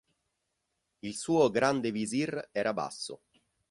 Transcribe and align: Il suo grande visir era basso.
Il 1.03 1.13
suo 1.15 1.51
grande 1.51 1.91
visir 1.91 2.49
era 2.53 2.73
basso. 2.73 3.21